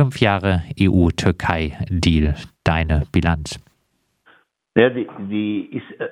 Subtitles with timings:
[0.00, 2.34] fünf Jahre EU-Türkei-Deal.
[2.64, 3.62] Deine Bilanz?
[4.74, 6.08] Ja, die, die ist äh,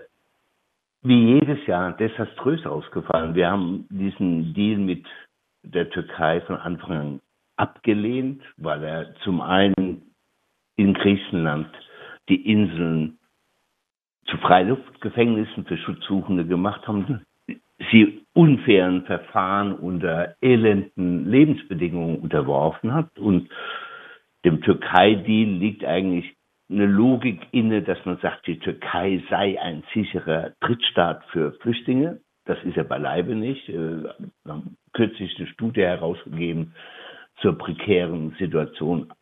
[1.01, 3.35] wie jedes Jahr desaströs ausgefallen.
[3.35, 5.07] Wir haben diesen Deal mit
[5.63, 7.21] der Türkei von Anfang an
[7.57, 10.03] abgelehnt, weil er zum einen
[10.77, 11.69] in Griechenland
[12.29, 13.17] die Inseln
[14.27, 17.23] zu Freiluftgefängnissen für Schutzsuchende gemacht haben,
[17.91, 23.19] sie unfairen Verfahren unter elenden Lebensbedingungen unterworfen hat.
[23.19, 23.49] Und
[24.45, 26.37] dem Türkei-Deal liegt eigentlich
[26.71, 32.21] eine Logik inne, dass man sagt, die Türkei sei ein sicherer Drittstaat für Flüchtlinge.
[32.45, 33.69] Das ist er beileibe nicht.
[33.69, 34.15] Äh, wir
[34.47, 36.75] haben kürzlich eine Studie herausgegeben
[37.41, 39.13] zur prekären Situation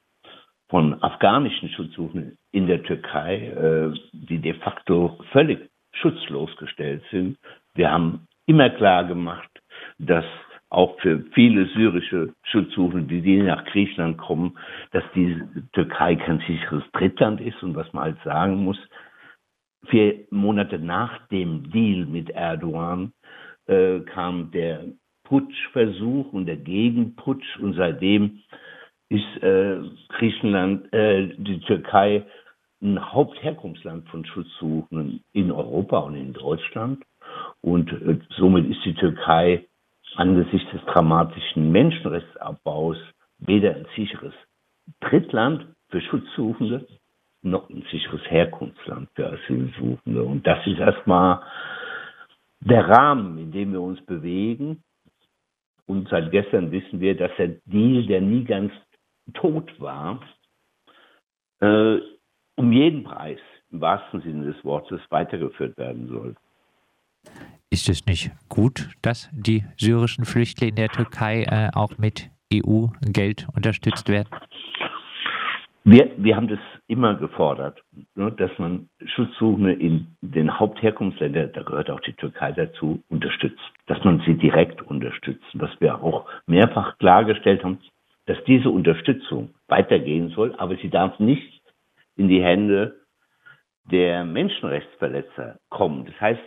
[0.69, 7.39] von afghanischen Schutzsuchenden in der Türkei, äh, die de facto völlig schutzlos gestellt sind.
[7.75, 9.51] Wir haben immer klar gemacht,
[9.99, 10.25] dass
[10.69, 14.59] auch für viele syrische Schutzsuchende, die nach Griechenland kommen,
[14.93, 15.41] dass die
[15.73, 18.79] Türkei kein sicheres Drittland ist und was man halt sagen muss,
[19.89, 23.13] vier Monate nach dem Deal mit Erdogan
[23.67, 24.85] äh, kam der
[25.25, 28.41] Putschversuch und der Gegenputsch und seitdem
[29.09, 32.25] ist äh, Griechenland, äh, die Türkei
[32.83, 37.03] ein Hauptherkunftsland von Schutzsuchenden in Europa und in Deutschland.
[37.61, 39.67] Und äh, somit ist die Türkei
[40.17, 42.97] angesichts des dramatischen Menschenrechtsabbaus
[43.39, 44.35] weder ein sicheres
[45.01, 46.87] Drittland für Schutzsuchende
[47.47, 50.23] noch ein sicheres Herkunftsland für Asylsuchende.
[50.23, 51.43] Und das ist erstmal
[52.61, 54.83] der Rahmen, in dem wir uns bewegen.
[55.87, 58.73] Und seit gestern wissen wir, dass der Deal, der nie ganz
[59.35, 60.21] tot war,
[61.61, 61.99] äh,
[62.57, 63.39] um jeden Preis,
[63.71, 66.35] im wahrsten Sinne des Wortes, weitergeführt werden soll.
[67.71, 73.47] Ist es nicht gut, dass die syrischen Flüchtlinge in der Türkei äh, auch mit EU-Geld
[73.55, 74.29] unterstützt werden?
[75.85, 77.81] Wir, wir haben das immer gefordert,
[78.15, 83.61] ne, dass man Schutzsuchende in den Hauptherkunftsländern, da gehört auch die Türkei dazu, unterstützt.
[83.87, 85.47] Dass man sie direkt unterstützt.
[85.55, 87.79] Was wir auch mehrfach klargestellt haben,
[88.27, 91.63] dass diese Unterstützung weitergehen soll, aber sie darf nicht
[92.17, 92.97] in die Hände
[93.91, 96.07] der Menschenrechtsverletzer kommen.
[96.07, 96.43] Das heißt,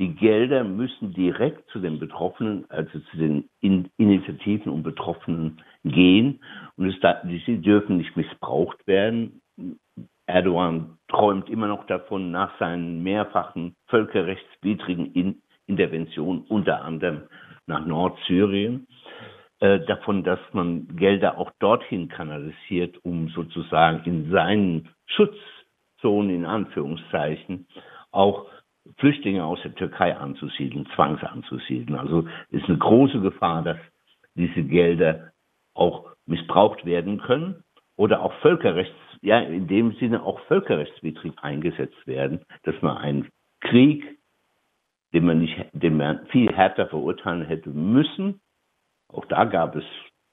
[0.00, 6.40] die Gelder müssen direkt zu den Betroffenen, also zu den In Initiativen und Betroffenen gehen.
[6.76, 9.42] Und da, sie dürfen nicht missbraucht werden.
[10.26, 17.24] Erdogan träumt immer noch davon, nach seinen mehrfachen völkerrechtswidrigen In Interventionen, unter anderem
[17.66, 18.86] nach Nordsyrien,
[19.60, 27.66] äh, davon, dass man Gelder auch dorthin kanalisiert, um sozusagen in seinen Schutzzonen, in Anführungszeichen,
[28.10, 28.46] auch
[28.96, 31.98] Flüchtlinge aus der Türkei anzusiedeln, zwangsanzusiedeln.
[31.98, 33.78] Also ist eine große Gefahr, dass
[34.34, 35.32] diese Gelder
[35.74, 37.62] auch missbraucht werden können
[37.96, 43.28] oder auch völkerrechts, ja, in dem Sinne auch völkerrechtswidrig eingesetzt werden, dass man einen
[43.60, 44.18] Krieg,
[45.12, 48.40] den man nicht, den man viel härter verurteilen hätte müssen,
[49.08, 49.84] auch da gab es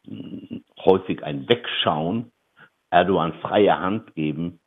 [0.06, 2.32] hm, häufig ein Wegschauen,
[2.90, 4.60] Erdogan freie Hand geben,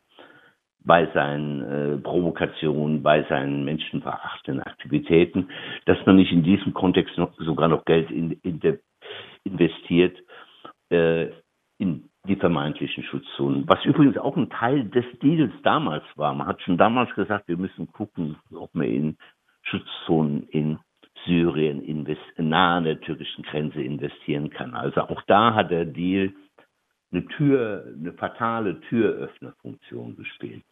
[0.85, 5.49] bei seinen äh, Provokationen, bei seinen menschenverachtenden Aktivitäten,
[5.87, 8.79] dass man nicht in diesem Kontext noch, sogar noch Geld in, in de,
[9.45, 10.17] investiert
[10.91, 11.29] äh,
[11.79, 13.65] in die vermeintlichen Schutzzonen.
[13.67, 16.35] Was übrigens auch ein Teil des Deals damals war.
[16.35, 19.17] Man hat schon damals gesagt, wir müssen gucken, ob wir in
[19.62, 20.79] Schutzzonen in
[21.25, 24.75] Syrien invest nahe an der türkischen Grenze investieren kann.
[24.75, 26.33] Also auch da hat der Deal
[27.12, 30.62] eine Tür, eine fatale Türöffnerfunktion gespielt.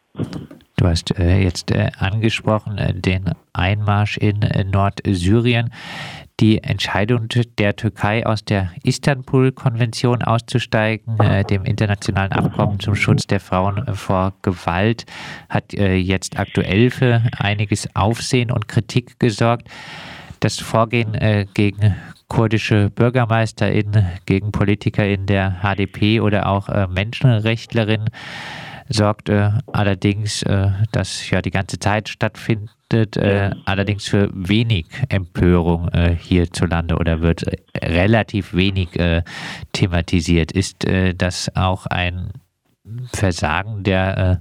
[0.78, 5.70] Du hast äh, jetzt äh, angesprochen äh, den Einmarsch in äh, Nordsyrien.
[6.38, 7.26] Die Entscheidung
[7.58, 13.94] der Türkei aus der Istanbul-Konvention auszusteigen, äh, dem internationalen Abkommen zum Schutz der Frauen äh,
[13.94, 15.04] vor Gewalt,
[15.48, 19.68] hat jetzt aktuell für einiges Aufsehen und Kritik gesorgt.
[20.38, 21.96] Das Vorgehen gegen
[22.28, 28.10] kurdische BürgermeisterInnen, gegen PolitikerInnen der HDP oder auch Menschenrechtlerinnen
[28.88, 36.14] sorgte allerdings, äh, dass ja die ganze Zeit stattfindet, äh, allerdings für wenig Empörung äh,
[36.14, 37.44] hierzulande oder wird
[37.82, 38.90] relativ wenig
[39.72, 40.52] thematisiert.
[40.52, 40.86] Ist
[41.16, 42.32] das auch ein
[43.12, 44.38] Versagen der äh,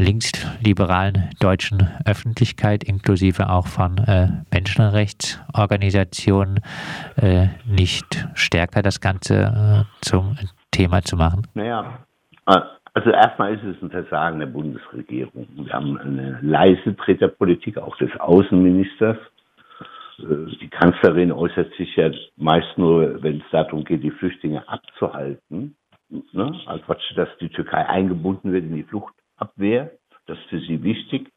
[0.00, 6.60] linksliberalen deutschen Öffentlichkeit, inklusive auch von äh, Menschenrechtsorganisationen,
[7.16, 10.36] äh, nicht stärker das Ganze zum
[10.70, 11.48] Thema zu machen?
[11.54, 12.06] Naja,
[12.94, 15.46] also erstmal ist es ein Versagen der Bundesregierung.
[15.54, 19.16] Wir haben eine leise Treterpolitik auch des Außenministers.
[20.18, 25.76] Äh, die Kanzlerin äußert sich ja meist nur, wenn es darum geht, die Flüchtlinge abzuhalten.
[26.08, 26.52] ne?
[26.66, 26.84] also
[27.14, 29.92] dass die Türkei eingebunden wird in die Fluchtabwehr.
[30.26, 31.30] Das ist für sie wichtig.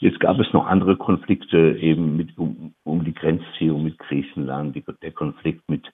[0.00, 4.82] Jetzt gab es noch andere Konflikte eben mit, um, um die Grenzziehung mit Griechenland, die,
[5.02, 5.86] der Konflikt mit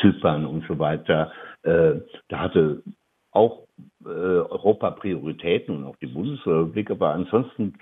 [0.00, 1.32] Zypern und so weiter.
[1.62, 1.94] Äh,
[2.28, 2.82] da hatte
[3.32, 3.66] auch
[4.04, 7.74] äh, Europa Prioritäten und auch die Bundesrepublik, aber ansonsten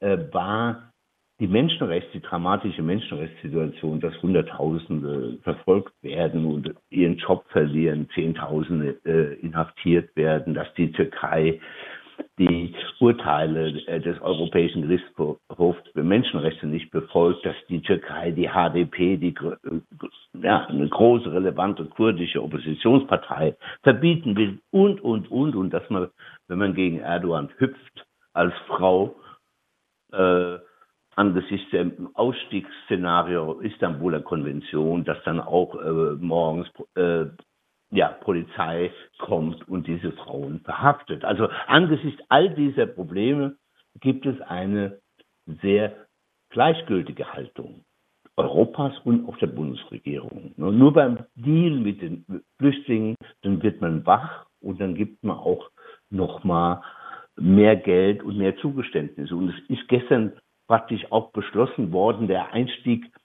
[0.00, 0.92] äh, war
[1.40, 9.34] die Menschenrechts, die dramatische Menschenrechtssituation, dass Hunderttausende verfolgt werden und ihren Job verlieren, Zehntausende äh,
[9.40, 11.60] inhaftiert werden, dass die Türkei
[12.38, 19.16] die Urteile äh, des Europäischen Gerichtshofs für Menschenrechte nicht befolgt, dass die Türkei die HDP,
[19.16, 19.34] die
[20.42, 26.08] ja, eine große, relevante kurdische Oppositionspartei verbieten will und, und, und, und dass man,
[26.48, 29.14] wenn man gegen Erdogan hüpft als Frau,
[30.12, 30.58] äh,
[31.16, 37.26] angesichts dem Ausstiegsszenario Istanbuler Konvention, dass dann auch äh, morgens äh,
[37.90, 41.24] ja, Polizei kommt und diese Frauen verhaftet.
[41.24, 43.56] Also angesichts all dieser Probleme
[44.00, 45.00] gibt es eine
[45.62, 46.06] sehr
[46.50, 47.84] gleichgültige Haltung
[48.36, 50.52] Europas und auch der Bundesregierung.
[50.56, 52.24] Nur beim Deal mit den
[52.58, 55.70] Flüchtlingen, dann wird man wach und dann gibt man auch
[56.10, 56.82] nochmal
[57.36, 59.36] mehr Geld und mehr Zugeständnisse.
[59.36, 60.32] Und es ist gestern
[60.66, 63.23] praktisch auch beschlossen worden, der Einstieg in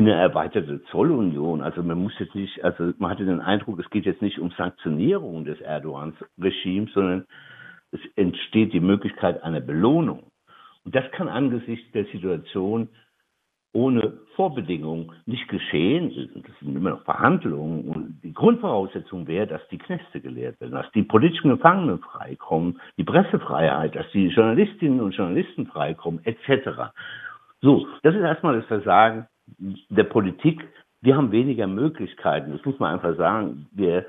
[0.00, 1.62] eine erweiterte Zollunion.
[1.62, 4.50] Also man muss jetzt nicht, also man hatte den Eindruck, es geht jetzt nicht um
[4.52, 7.26] Sanktionierung des Erdogans-Regimes, sondern
[7.92, 10.24] es entsteht die Möglichkeit einer Belohnung.
[10.84, 12.88] Und das kann angesichts der Situation
[13.72, 16.10] ohne Vorbedingungen nicht geschehen.
[16.34, 17.88] Das sind immer noch Verhandlungen.
[17.88, 23.04] Und die Grundvoraussetzung wäre, dass die Knäste geleert werden, dass die politischen Gefangenen freikommen, die
[23.04, 26.90] Pressefreiheit, dass die Journalistinnen und Journalisten freikommen, etc.
[27.60, 29.26] So, das ist erstmal das Versagen
[29.88, 30.60] der Politik.
[31.00, 32.52] Wir haben weniger Möglichkeiten.
[32.52, 33.66] Das muss man einfach sagen.
[33.72, 34.06] Wir,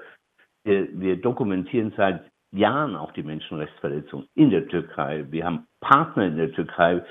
[0.63, 5.25] wir, wir dokumentieren seit Jahren auch die Menschenrechtsverletzungen in der Türkei.
[5.29, 7.01] Wir haben Partner in der Türkei,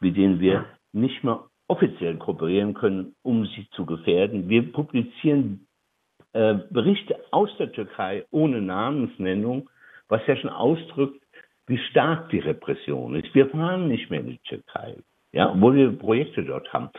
[0.00, 4.48] mit denen wir nicht mehr offiziell kooperieren können, um sie zu gefährden.
[4.48, 5.66] Wir publizieren
[6.32, 9.70] äh, Berichte aus der Türkei ohne Namensnennung,
[10.08, 11.22] was ja schon ausdrückt,
[11.66, 13.32] wie stark die Repression ist.
[13.34, 14.96] Wir fahren nicht mehr in die Türkei,
[15.32, 16.90] ja, obwohl wir Projekte dort haben.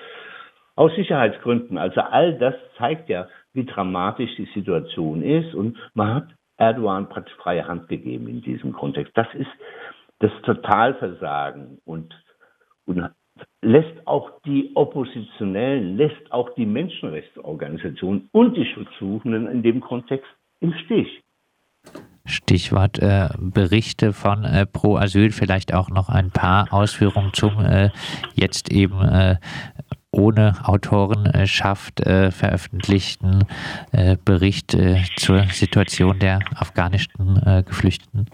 [0.76, 1.78] Aus Sicherheitsgründen.
[1.78, 6.28] Also all das zeigt ja, wie dramatisch die Situation ist und man hat
[6.58, 9.12] Erdogan praktisch freie Hand gegeben in diesem Kontext.
[9.16, 9.50] Das ist
[10.20, 12.14] das Totalversagen und,
[12.86, 13.10] und
[13.62, 20.30] lässt auch die Oppositionellen, lässt auch die Menschenrechtsorganisationen und die Schutzsuchenden in dem Kontext
[20.60, 21.24] im Stich.
[22.26, 27.90] Stichwort äh, Berichte von äh, Pro Asyl, vielleicht auch noch ein paar Ausführungen zum äh,
[28.36, 29.38] jetzt eben äh,
[30.12, 33.46] ohne Autorenschaft äh, veröffentlichten
[33.92, 34.72] äh, Bericht
[35.16, 38.28] zur Situation der afghanischen Geflüchteten.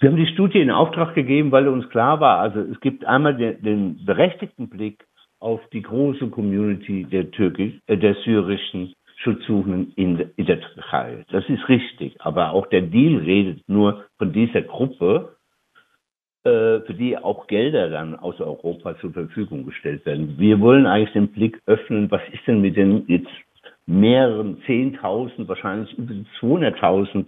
[0.00, 3.34] Wir haben die Studie in Auftrag gegeben, weil uns klar war, also es gibt einmal
[3.36, 5.06] den, den berechtigten Blick
[5.40, 11.24] auf die große Community der, Türkisch, äh, der syrischen Schutzsuchenden in, in der Türkei.
[11.30, 15.35] Das ist richtig, aber auch der Deal redet nur von dieser Gruppe, äh,
[16.46, 20.36] für die auch Gelder dann aus Europa zur Verfügung gestellt werden.
[20.38, 23.26] Wir wollen eigentlich den Blick öffnen, was ist denn mit den jetzt
[23.86, 27.26] mehreren Zehntausend, wahrscheinlich über 200.000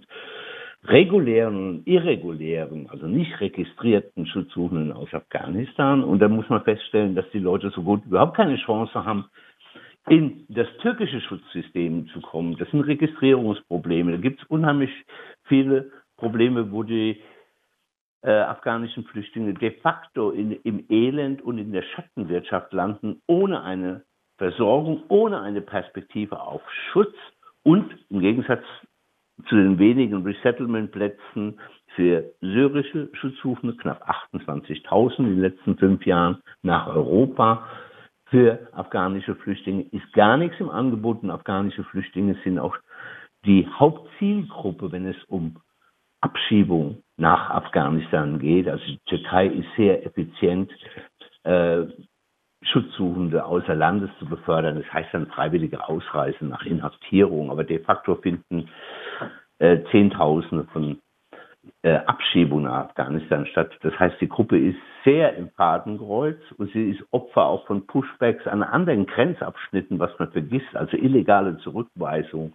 [0.85, 6.03] regulären und irregulären, also nicht registrierten Schutzsuchenden aus Afghanistan.
[6.03, 9.25] Und da muss man feststellen, dass die Leute so gut überhaupt keine Chance haben,
[10.07, 12.55] in das türkische Schutzsystem zu kommen.
[12.57, 14.11] Das sind Registrierungsprobleme.
[14.13, 14.91] Da gibt es unheimlich
[15.43, 17.19] viele Probleme, wo die
[18.21, 24.03] äh, afghanischen Flüchtlinge de facto in, im Elend und in der Schattenwirtschaft landen, ohne eine
[24.37, 26.61] Versorgung, ohne eine Perspektive auf
[26.91, 27.15] Schutz
[27.63, 28.63] und im Gegensatz
[29.47, 31.59] zu den wenigen Resettlement-Plätzen
[31.95, 37.67] für syrische Schutzsuchende, knapp 28.000 in den letzten fünf Jahren nach Europa.
[38.25, 42.77] Für afghanische Flüchtlinge ist gar nichts im Angebot und afghanische Flüchtlinge sind auch
[43.45, 45.57] die Hauptzielgruppe, wenn es um
[46.21, 48.67] Abschiebung nach Afghanistan geht.
[48.67, 50.71] Also die Türkei ist sehr effizient,
[51.43, 51.83] äh,
[52.61, 54.77] Schutzsuchende außer Landes zu befördern.
[54.81, 57.51] Das heißt dann freiwillige Ausreisen nach Inhaftierung.
[57.51, 58.69] Aber de facto finden
[59.59, 60.99] äh, Zehntausende von
[61.83, 63.71] äh, Abschiebungen nach Afghanistan statt.
[63.81, 68.47] Das heißt, die Gruppe ist sehr im Fadenkreuz und sie ist Opfer auch von Pushbacks
[68.47, 72.53] an anderen Grenzabschnitten, was man vergisst, also illegale Zurückweisung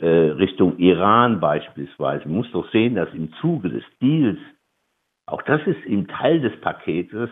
[0.00, 2.26] äh, Richtung Iran beispielsweise.
[2.26, 4.38] Man muss doch sehen, dass im Zuge des Deals,
[5.26, 7.30] auch das ist im Teil des Paketes,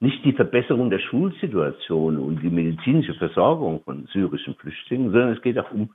[0.00, 5.58] nicht die Verbesserung der Schulsituation und die medizinische Versorgung von syrischen Flüchtlingen, sondern es geht
[5.58, 5.90] auch um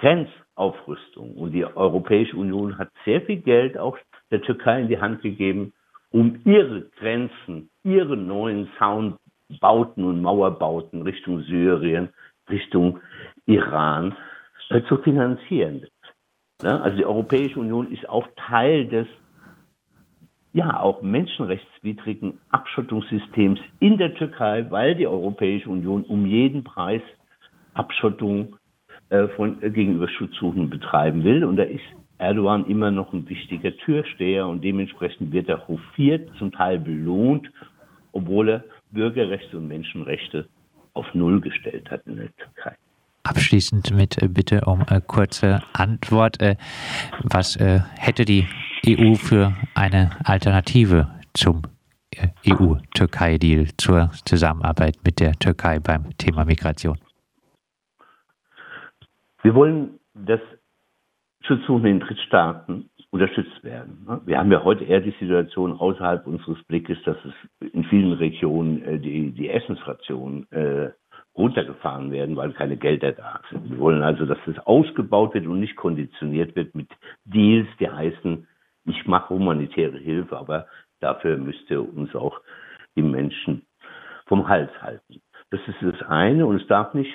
[0.00, 1.36] Grenzaufrüstung.
[1.36, 3.98] Und die Europäische Union hat sehr viel Geld auch
[4.30, 5.72] der Türkei in die Hand gegeben,
[6.10, 12.08] um ihre Grenzen, ihre neuen Zaunbauten und Mauerbauten Richtung Syrien,
[12.48, 13.00] Richtung
[13.44, 14.16] Iran
[14.84, 15.86] zu finanzieren.
[16.62, 19.06] Ja, also die Europäische Union ist auch Teil des
[20.52, 27.02] ja auch menschenrechtswidrigen Abschottungssystems in der Türkei, weil die Europäische Union um jeden Preis
[27.74, 28.56] Abschottung
[29.10, 31.44] äh, von, äh, gegenüber Schutzsuchenden betreiben will.
[31.44, 31.84] Und da ist
[32.16, 37.50] Erdogan immer noch ein wichtiger Türsteher und dementsprechend wird er hofiert, zum Teil belohnt,
[38.12, 40.48] obwohl er Bürgerrechte und Menschenrechte
[40.94, 42.76] auf Null gestellt hat in der Türkei.
[43.28, 46.40] Abschließend mit äh, Bitte um äh, kurze Antwort.
[46.40, 46.56] Äh,
[47.24, 48.46] was hätte die
[48.86, 51.62] EU für eine Alternative zum
[52.46, 56.98] EU-Türkei-Deal zur Zusammenarbeit mit der Türkei beim Thema Migration?
[59.42, 60.40] Wir wollen, dass
[61.42, 64.04] Schutzsuchende in Drittstaaten unterstützt werden.
[64.06, 64.20] Ne?
[64.24, 69.02] Wir haben ja heute eher die Situation außerhalb unseres Blickes, dass es in vielen Regionen
[69.02, 70.90] die, die Essensrationen äh,
[71.36, 73.70] runtergefahren werden, weil keine Gelder da sind.
[73.70, 76.88] Wir wollen also, dass es ausgebaut wird und nicht konditioniert wird mit
[77.24, 78.46] Deals, die heißen,
[78.86, 80.66] ich mache humanitäre Hilfe, aber
[81.00, 82.40] dafür müsste uns auch
[82.96, 83.66] die Menschen
[84.26, 85.20] vom Hals halten.
[85.50, 87.12] Das ist das eine und es darf nicht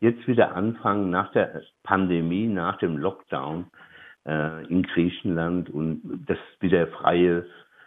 [0.00, 3.66] jetzt wieder anfangen nach der Pandemie, nach dem Lockdown
[4.26, 7.46] äh, in Griechenland und dass wieder freie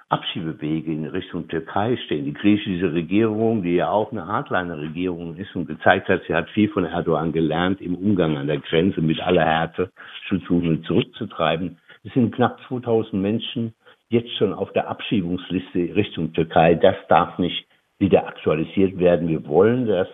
[0.10, 2.26] Abschiebewege in Richtung Türkei stehen.
[2.26, 6.68] Die griechische Regierung, die ja auch eine Hardliner-Regierung ist und gezeigt hat, sie hat viel
[6.70, 9.92] von Erdogan gelernt im Umgang an der Grenze mit aller Härte
[10.28, 11.78] Schutzsuchende zurückzutreiben.
[12.04, 13.76] Es sind knapp 2000 Menschen
[14.10, 16.74] jetzt schon auf der Abschiebungsliste Richtung Türkei.
[16.74, 17.68] Das darf nicht
[18.00, 19.28] wieder aktualisiert werden.
[19.28, 20.08] Wir wollen, dass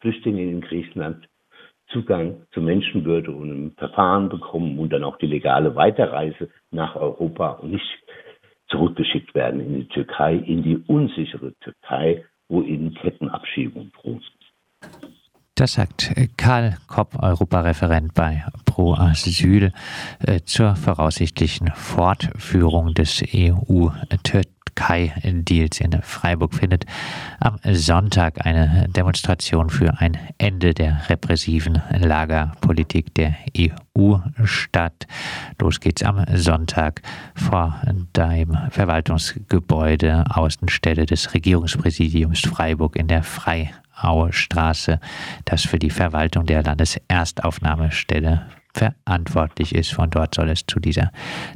[0.00, 1.26] Flüchtlinge in Griechenland
[1.88, 7.50] Zugang zu Menschenwürde und einem Verfahren bekommen und dann auch die legale Weiterreise nach Europa
[7.54, 7.98] und nicht
[8.70, 14.22] zurückgeschickt werden in die Türkei, in die unsichere Türkei, wo ihnen Kettenabschiebung droht.
[15.54, 19.72] Das sagt Karl Kopp, Europareferent bei Pro Asyl,
[20.26, 23.22] äh, zur voraussichtlichen Fortführung des
[24.70, 26.86] EU-Türkei Türkei-Deals in Freiburg findet
[27.38, 35.06] am Sonntag eine Demonstration für ein Ende der repressiven Lagerpolitik der EU statt.
[35.58, 37.02] Los geht's am Sonntag
[37.34, 37.80] vor
[38.16, 45.00] dem Verwaltungsgebäude Außenstelle des Regierungspräsidiums Freiburg in der Freiaue Straße,
[45.44, 49.92] das für die Verwaltung der Landeserstaufnahmestelle verantwortlich ist.
[49.92, 51.10] Von dort soll es zu dieser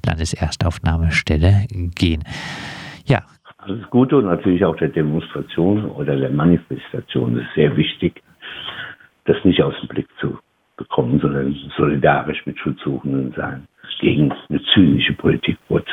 [0.05, 2.25] Landeserstaufnahmestelle gehen.
[3.05, 3.23] Ja.
[3.59, 7.39] Alles Gute und natürlich auch der Demonstration oder der Manifestation.
[7.39, 8.23] Es ist sehr wichtig,
[9.25, 10.39] das nicht aus dem Blick zu
[10.77, 13.67] bekommen, sondern solidarisch mit Schutzsuchenden sein,
[14.01, 15.85] gegen eine zynische Politik vor